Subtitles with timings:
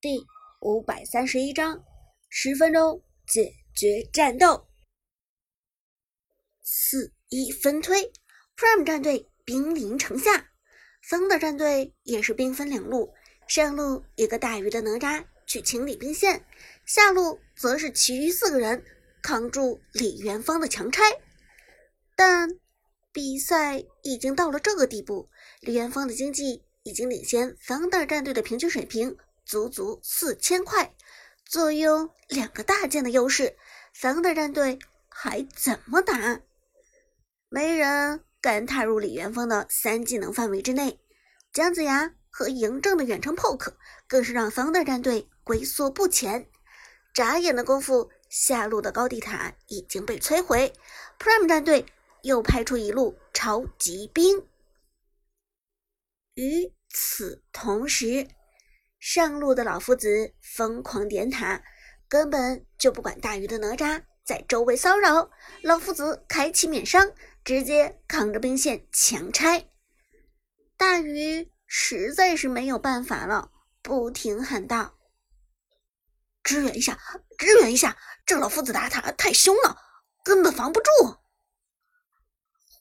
[0.00, 0.24] 第
[0.60, 1.84] 五百三十一章，
[2.28, 4.68] 十分钟解决战斗。
[6.62, 8.12] 四一分推
[8.56, 10.52] ，Prime 战队兵临城下
[11.02, 13.12] 桑德战队也是兵分两路，
[13.48, 16.46] 上路一个大鱼的哪吒去清理兵线，
[16.86, 18.84] 下路则是其余四个人
[19.20, 21.02] 扛住李元芳的强拆。
[22.14, 22.48] 但
[23.12, 25.28] 比赛已经到了这个地步，
[25.60, 29.16] 李元芳的经济已经领先桑德战队的平均水平。
[29.48, 30.94] 足足四千块，
[31.46, 33.56] 坐拥两个大件的优势，
[33.94, 34.78] 三个战队
[35.08, 36.42] 还怎么打？
[37.48, 41.00] 没人敢踏入李元芳的三技能范围之内。
[41.50, 43.72] 姜子牙和嬴政的远程 poke
[44.06, 46.50] 更是让方的战队龟缩不前。
[47.14, 50.70] 眨眼的功夫，下路的高地塔已经被摧毁。
[51.18, 51.86] Prime 战队
[52.20, 54.46] 又派出一路超级兵。
[56.34, 58.28] 与此同时。
[58.98, 61.62] 上路的老夫子疯狂点塔，
[62.08, 65.30] 根本就不管大鱼的哪吒在周围骚扰。
[65.62, 67.12] 老夫子开启免伤，
[67.44, 69.68] 直接扛着兵线强拆。
[70.76, 74.98] 大鱼实在是没有办法了，不停喊道
[76.42, 76.98] ：“支援一下，
[77.38, 77.96] 支援一下！
[78.26, 79.76] 这老夫子打塔太凶了，
[80.24, 80.90] 根本防不住。”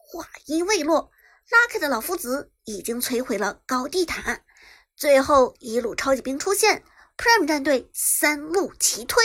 [0.10, 1.12] 话音未落，
[1.50, 4.42] 拉开的老夫子已经摧毁了高地塔。
[4.98, 6.84] 最后一路超级兵出现
[7.18, 9.24] ，Prime 战队三路齐推，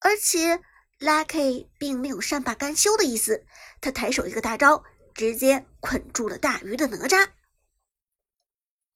[0.00, 0.60] 而且
[0.98, 3.46] Lucky 并没有善罢甘休的意思，
[3.80, 7.30] 他抬手一个大招，直接捆住了大鱼的哪吒。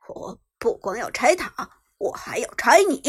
[0.06, 3.00] 我不光要拆塔，我还要拆你！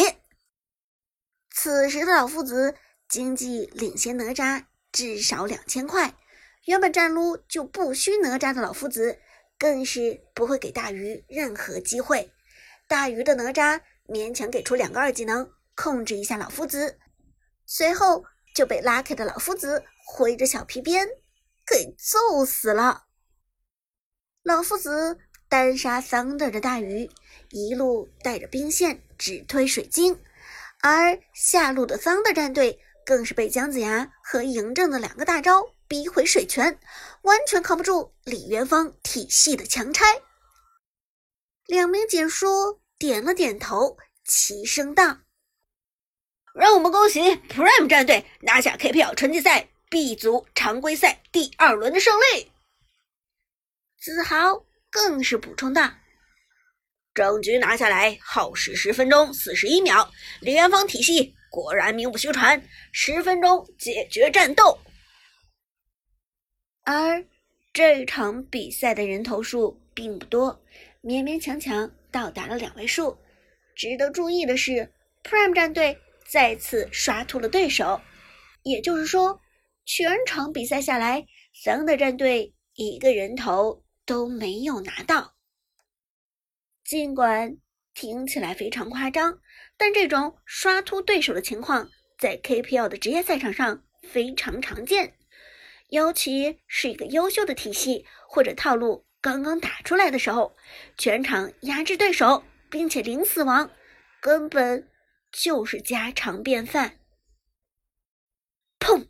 [1.50, 2.76] 此时的老夫子
[3.09, 6.16] 经济领先哪吒至少两千块，
[6.64, 9.20] 原本战撸就不需哪吒的老夫子，
[9.59, 12.31] 更是不会给大鱼任何机会。
[12.88, 17.00] 大鱼的哪吒勉强给出两个二技能控制一下老夫子，
[17.66, 18.23] 随后
[18.55, 21.08] 就被拉开的老夫子挥着小皮鞭
[21.65, 23.05] 给揍死了。
[24.43, 25.17] 老夫子
[25.49, 27.10] 单杀 Thunder 的大鱼，
[27.49, 30.21] 一路带着兵线直推水晶，
[30.81, 36.80] 而下路的 Thunder 战队更是被姜子牙和嬴政的两个大招逼回水泉，
[37.23, 40.21] 完全扛不住李元芳体系的强拆。
[41.67, 45.17] 两名解说点了点头，齐声道
[46.53, 52.52] ：“让我们恭喜 Prime 战队拿下 KPL 春季赛 B 组常规赛第二轮的胜利。”
[53.98, 55.92] 子豪更是补充道
[57.15, 60.11] ：“整局拿下来耗时十分钟四十一秒，
[60.42, 64.77] 李元芳体系果然名不虚传，十分钟解决战斗。”
[66.86, 67.25] 而
[67.73, 70.61] 这场比赛的人头数并不多。
[71.05, 73.16] 勉勉强强到达了两位数。
[73.76, 74.92] 值得注意的是
[75.23, 78.02] ，Prime 战队再次刷秃了对手，
[78.64, 79.39] 也就是说，
[79.86, 81.23] 全场比赛下来
[81.64, 85.36] ，Thunder 战队一个人头都没有拿到。
[86.83, 87.55] 尽管
[87.93, 89.37] 听起来非常夸张，
[89.77, 91.87] 但这种刷秃对手的情况
[92.17, 95.14] 在 KPL 的职业赛场上非常常见，
[95.89, 99.05] 尤其是一个优秀的体系或者套路。
[99.25, 100.55] 刚刚打出来的时候，
[100.99, 103.71] 全场压制对手，并且零死亡，
[104.21, 104.87] 根本
[105.31, 106.99] 就是家常便饭。
[108.80, 109.08] 砰！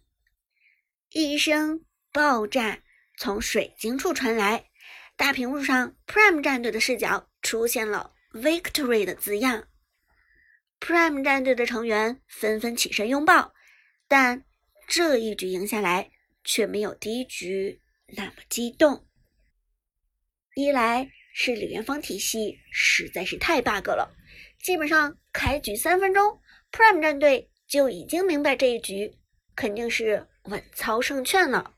[1.10, 1.84] 一声
[2.14, 2.82] 爆炸
[3.18, 4.70] 从水晶处传来，
[5.18, 9.68] 大屏幕上 Prime 战队的视角出现了 “Victory” 的字样。
[10.80, 13.54] Prime 战队的成员纷纷起身拥抱，
[14.08, 14.46] 但
[14.88, 16.10] 这一局赢下来
[16.46, 17.82] 却没有第一局
[18.16, 19.05] 那么激动。
[20.56, 24.10] 一来是李元芳体系实在是太 bug 了，
[24.64, 26.40] 基本上开局三分钟
[26.72, 29.14] ，Prime 战队就已经明白这一局
[29.54, 31.74] 肯定是稳操胜券了。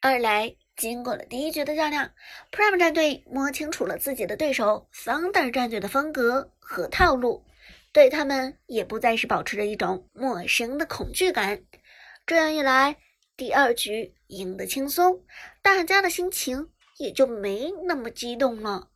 [0.00, 2.10] 二来，经过了第一局的较量
[2.50, 7.44] ，Prime 战队摸清楚了自己的对手 Thunder 战队的风格和套路，
[7.92, 11.62] 对他们也不再是保持着一种陌生的恐惧感。
[12.24, 12.96] 这样一来，
[13.36, 15.22] 第二局赢得轻松，
[15.60, 16.70] 大家的心情。
[16.98, 18.90] 也就没那么激动了。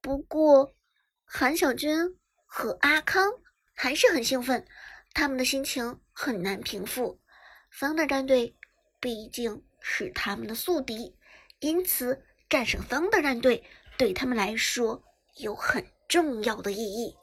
[0.00, 0.76] 不过，
[1.24, 3.30] 韩小军和阿康
[3.74, 4.66] 还是很兴奋，
[5.12, 7.20] 他们的心情很难平复。
[7.70, 8.56] 方的战队
[9.00, 11.18] 毕竟是他们的宿敌，
[11.58, 13.64] 因此战胜方的战队
[13.98, 15.02] 对他们来说
[15.38, 17.16] 有很重要的意义。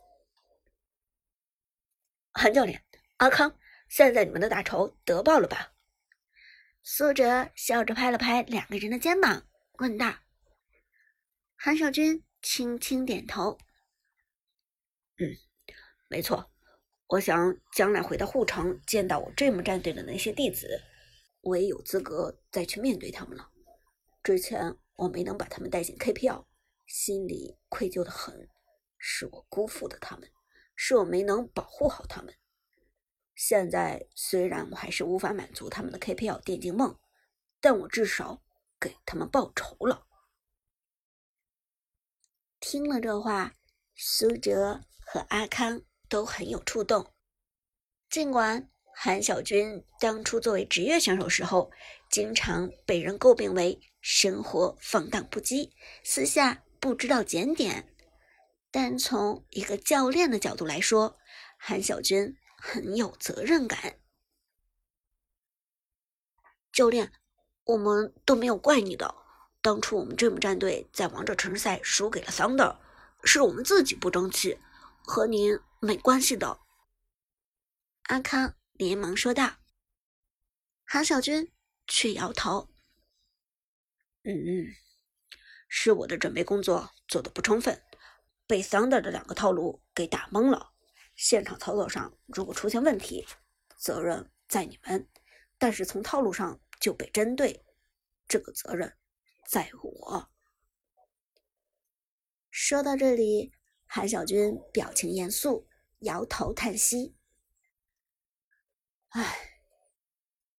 [2.33, 2.83] 韩教练，
[3.17, 3.57] 阿康，
[3.87, 5.71] 现在你们的大仇得报了吧？
[6.85, 9.47] 苏哲笑着拍了拍两个人的肩膀，
[9.79, 10.13] 问道
[11.55, 13.57] ：“韩少君轻轻点头。
[15.17, 15.31] 嗯，
[16.09, 16.51] 没错。
[17.07, 20.81] 我想将来回到护城，见到我 Dream 战队的那些弟子，
[21.39, 23.49] 我也有资格再去面对他们了。
[24.21, 26.45] 之前我没能把他们带进 KPL，
[26.85, 28.49] 心里愧疚的很，
[28.97, 30.29] 是我辜负了他们，
[30.75, 32.35] 是我没能保护好他们。
[33.35, 36.97] 现在虽然我还是无法满足他们的 KPL 电竞梦，
[37.59, 38.41] 但我至少
[38.79, 40.05] 给他们报仇了。
[42.59, 43.53] 听了这话，
[43.95, 45.83] 苏哲和阿康。
[46.09, 47.11] 都很有触动。
[48.07, 51.71] 尽管韩小军当初作为职业选手时候，
[52.11, 55.71] 经常被人诟病为生活放荡不羁，
[56.03, 57.95] 私下不知道检点，
[58.69, 61.17] 但从一个教练的角度来说，
[61.57, 63.99] 韩小军很有责任感。
[66.71, 67.11] 教练，
[67.65, 69.13] 我们都没有怪你的。
[69.61, 72.77] 当初我们 Dream 战队在王者城市赛输给了 Thunder，
[73.25, 74.57] 是我们自己不争气，
[75.03, 75.59] 和您。
[75.81, 76.61] 没关系的，
[78.03, 79.57] 阿康连忙说道。
[80.85, 81.51] 韩小军
[81.85, 82.69] 却摇头
[84.23, 84.75] ：“嗯嗯，
[85.67, 87.83] 是我的准备工作做的不充分，
[88.47, 90.72] 被 Thunder 的两个套路给打懵了。
[91.15, 93.25] 现场操作上如果出现问题，
[93.77, 95.07] 责任在你们；
[95.57, 97.65] 但是从套路上就被针对，
[98.27, 98.97] 这个责任
[99.47, 100.29] 在我。”
[102.49, 103.51] 说到这里，
[103.85, 105.67] 韩小军表情严肃。
[106.03, 107.15] 摇头叹息，
[109.07, 109.61] 唉，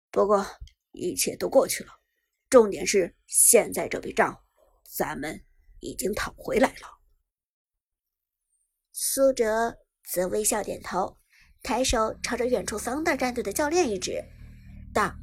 [0.10, 0.46] 不过
[0.94, 1.92] 一切都过去了。
[2.50, 4.42] 重点是现在这笔账，
[4.84, 5.44] 咱们
[5.82, 6.88] 已经讨回来了。
[8.94, 11.18] 苏哲则微笑点头，
[11.62, 14.24] 抬手朝着远处桑德战队的教练一指，
[14.94, 15.16] 道：“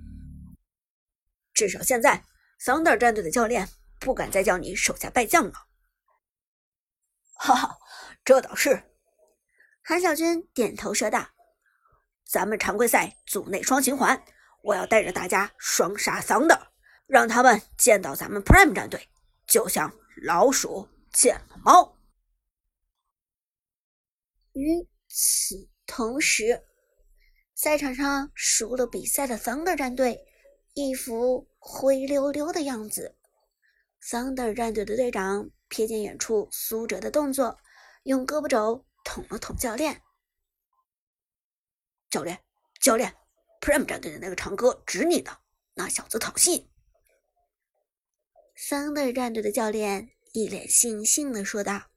[1.52, 2.24] 至少现在，
[2.58, 3.68] 桑德战队的教练
[3.98, 5.52] 不敢再叫你手下败将了。”
[7.36, 7.78] 哈哈，
[8.24, 8.82] 这倒是。
[9.82, 11.26] 韩小军点头说道
[12.24, 14.22] ：“咱们常规赛组内双循环，
[14.62, 16.58] 我要带着大家双杀桑德，
[17.06, 19.08] 让他们见到咱们 Prime 战队，
[19.46, 19.92] 就像
[20.22, 21.96] 老鼠见了猫。”
[24.52, 26.62] 与此同时，
[27.54, 30.24] 赛场上输了比赛的桑德战队
[30.74, 33.16] 一副灰溜溜的样子。
[34.00, 37.58] 桑德战队的队长瞥见远处苏哲的动作，
[38.04, 38.86] 用胳膊肘。
[39.02, 40.02] 捅了捅教练，
[42.10, 42.38] 教练，
[42.80, 43.16] 教练
[43.62, 45.38] ，Prime 战队的那个长哥指你呢，
[45.74, 46.68] 那小子挑衅。
[48.54, 51.89] 桑德战队的教练一脸悻悻的说道：“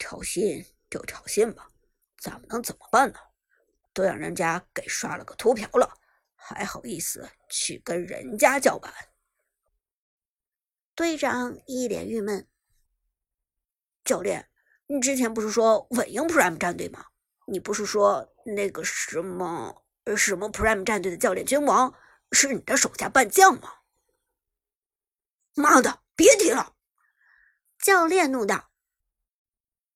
[0.00, 1.70] 挑衅就挑衅吧，
[2.18, 3.18] 咱们能怎么办呢？
[3.92, 5.98] 都让人家给刷了个秃瓢了，
[6.34, 8.92] 还好意思去跟人家叫板？”
[10.96, 12.48] 队长一脸郁闷，
[14.04, 14.50] 教练。
[14.86, 17.06] 你之前不是说稳赢 Prime 战队吗？
[17.46, 19.84] 你不是说那个什么
[20.16, 21.94] 什么 Prime 战队的教练君王
[22.32, 23.74] 是你的手下败将吗？
[25.54, 26.74] 妈的，别提了！
[27.78, 28.69] 教练怒道：“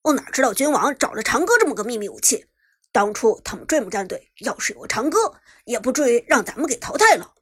[0.04, 2.46] 我哪知道君王找了长歌这么个秘密武器？
[2.92, 7.32] 当初他们 Dream 战队要是有长歌，也不至于让咱们给淘汰了。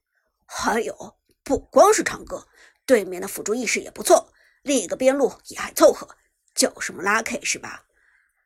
[0.47, 2.47] 还有，不光是长歌，
[2.87, 4.33] 对面的辅助意识也不错，
[4.63, 6.09] 另一个边路也还凑合。”
[6.55, 7.83] 叫什么 Lucky 是吧？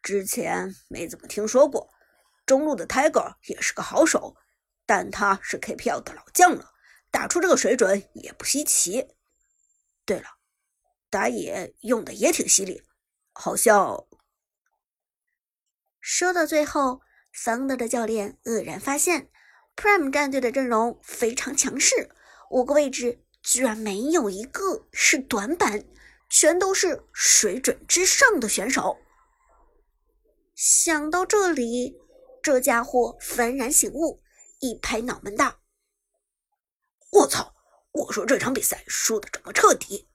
[0.03, 1.91] 之前没怎么听说过。
[2.47, 4.35] 中路的 Tiger 也是个好手，
[4.87, 6.71] 但他是 KPL 的老将了，
[7.11, 9.07] 打出这个水准也不稀奇。
[10.07, 10.27] 对了，
[11.11, 12.83] 打野用的也挺犀利，
[13.39, 14.07] 好像……
[16.01, 17.03] 说到最后，
[17.33, 19.31] 桑德的教练愕然发现
[19.77, 22.11] ，Prime 战队的阵容非常强势，
[22.51, 25.85] 五个位置居然没有一个是短板。
[26.29, 28.99] 全都是水准之上的选手。
[30.57, 31.97] 想到这里，
[32.43, 34.21] 这家伙幡然醒悟，
[34.59, 35.61] 一拍脑门道
[37.13, 37.55] ：“我操！
[37.93, 40.09] 我说这场比赛输的这么彻底，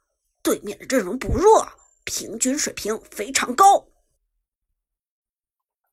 [0.43, 1.65] 对面的阵容不弱，
[2.03, 3.87] 平均水平非常高。”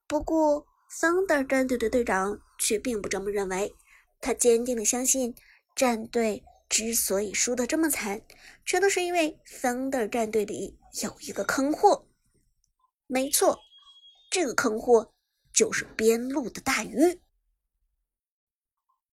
[0.07, 3.75] 不过，Thunder 战队的队长却并不这么认为，
[4.21, 5.35] 他坚定的相信
[5.75, 6.45] 战队。
[6.71, 8.21] 之所以输得这么惨，
[8.62, 12.07] 全都是因为 Thunder 战队里有一个坑货。
[13.07, 13.59] 没错，
[14.31, 15.15] 这个坑货
[15.50, 17.23] 就是边路的大鱼。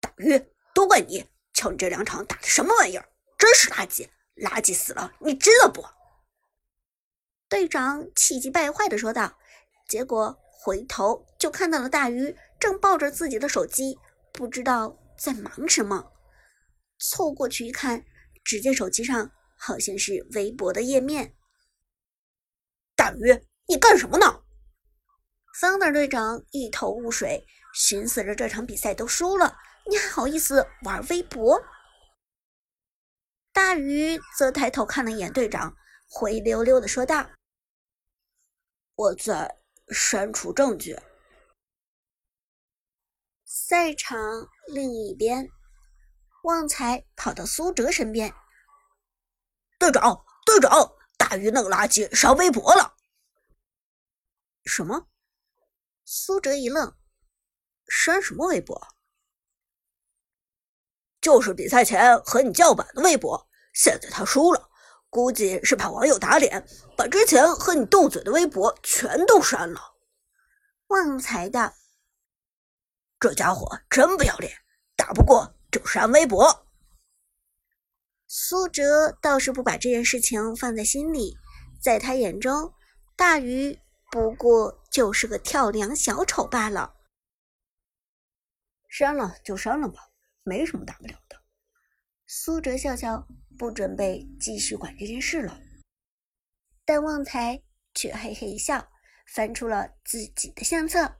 [0.02, 0.38] 大鱼，
[0.74, 1.24] 都怪你！
[1.54, 5.82] 瞧你这两场打的什么玩意儿，真是垃圾，垃圾死了，你知道不？
[7.48, 9.38] 队长气急败坏的说道。
[9.88, 13.96] 结果回头就看到了大鱼正抱着自己的手机，
[14.32, 16.12] 不知道在忙什么。
[16.98, 18.04] 凑过去一看，
[18.42, 21.36] 只见手机上好像是微博的页面。
[22.96, 24.42] 大鱼，你干什么呢？
[25.60, 29.56] 桑德队长一头雾水，寻思着这场比赛都输了，
[29.88, 31.62] 你还好意思玩微博？
[33.52, 35.76] 大鱼则抬头看了一眼队长，
[36.08, 37.28] 灰溜溜的说道
[38.94, 39.58] ：“我在
[39.88, 40.98] 删除证据。”
[43.44, 45.48] 赛场另一边，
[46.44, 48.32] 旺财跑到苏哲身边
[49.78, 50.70] ：“队长，队长，
[51.18, 52.96] 大鱼弄垃圾上微博了。”
[54.64, 55.08] 什么？
[56.04, 56.96] 苏哲一愣，
[57.88, 58.94] 删什么微博？
[61.20, 63.48] 就是比赛前和你叫板的微博。
[63.74, 64.70] 现在他输了，
[65.08, 69.80] 估计是怕网友打脸，把之前和你斗嘴的微博全都删了。
[70.88, 71.74] 旺财的，
[73.18, 74.52] 这家伙真不要脸，
[74.94, 76.66] 打不过就删微博。
[78.26, 81.36] 苏哲倒是不把这件事情放在心里，
[81.80, 82.72] 在他眼中，
[83.16, 83.78] 大鱼。
[84.08, 86.94] 不过就是个跳梁小丑罢了，
[88.88, 90.08] 删了就删了吧，
[90.44, 91.36] 没什么大不了的。
[92.24, 93.26] 苏哲笑笑，
[93.58, 95.60] 不准备继续管这件事了。
[96.84, 97.62] 但旺财
[97.94, 98.88] 却嘿嘿一笑，
[99.26, 101.16] 翻出了自己的相册。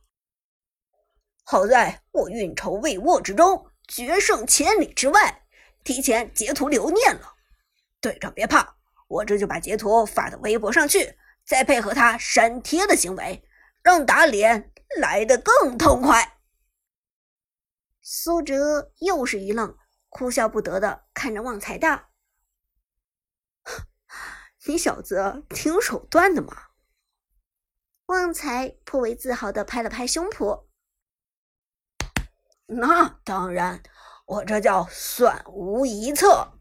[1.45, 5.45] 好在我运筹帷幄之中，决胜千里之外，
[5.85, 7.35] 提前截图留念了。
[8.00, 8.76] 队长别怕，
[9.09, 11.16] 我这就把截图发到微博上去。
[11.45, 13.40] 再配合他删帖的行为，
[13.81, 16.40] 让打脸来得更痛快。
[18.02, 19.76] 苏哲又是一愣，
[20.09, 22.11] 哭笑不得的看着旺财道
[24.66, 26.54] ：“你小子挺有手段的嘛。”
[28.06, 30.66] 旺财颇为自豪的拍了拍胸脯
[32.66, 33.82] ：“那当然，
[34.26, 36.52] 我这叫算无一策。”